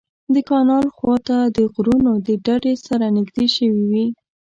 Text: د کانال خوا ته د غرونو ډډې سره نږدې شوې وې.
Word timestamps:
د 0.33 0.35
کانال 0.49 0.85
خوا 0.95 1.15
ته 1.27 1.37
د 1.57 1.57
غرونو 1.73 2.11
ډډې 2.45 2.73
سره 2.87 3.05
نږدې 3.17 3.47
شوې 3.55 3.83
وې. 3.91 4.05